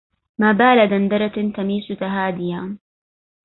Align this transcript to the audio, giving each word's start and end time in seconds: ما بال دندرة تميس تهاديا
ما 0.39 0.51
بال 0.51 0.87
دندرة 0.89 1.51
تميس 1.55 1.87
تهاديا 1.99 2.77